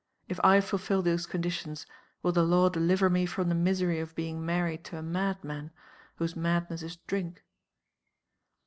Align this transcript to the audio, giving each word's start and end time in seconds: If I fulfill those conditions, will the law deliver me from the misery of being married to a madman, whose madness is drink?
If 0.27 0.39
I 0.43 0.61
fulfill 0.61 1.03
those 1.03 1.27
conditions, 1.27 1.85
will 2.23 2.31
the 2.31 2.41
law 2.41 2.69
deliver 2.69 3.07
me 3.07 3.27
from 3.27 3.49
the 3.49 3.53
misery 3.53 3.99
of 3.99 4.15
being 4.15 4.43
married 4.43 4.83
to 4.85 4.97
a 4.97 5.03
madman, 5.03 5.69
whose 6.15 6.35
madness 6.35 6.81
is 6.81 6.95
drink? 7.05 7.43